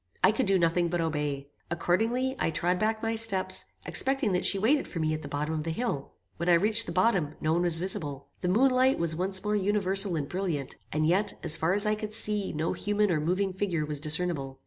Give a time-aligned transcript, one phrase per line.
[0.23, 1.51] I could do nothing but obey.
[1.69, 5.53] Accordingly, I trod back my steps, expecting that she waited for me at the bottom
[5.53, 6.13] of the hill.
[6.37, 8.29] When I reached the bottom, no one was visible.
[8.39, 11.93] The moon light was once more universal and brilliant, and yet, as far as I
[11.93, 14.59] could see no human or moving figure was discernible.